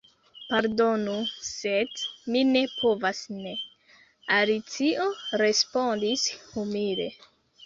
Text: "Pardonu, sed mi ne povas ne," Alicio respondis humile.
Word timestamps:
"Pardonu, 0.51 1.17
sed 1.49 2.05
mi 2.35 2.41
ne 2.53 2.63
povas 2.77 3.19
ne," 3.43 3.53
Alicio 4.39 5.07
respondis 5.45 6.27
humile. 6.49 7.09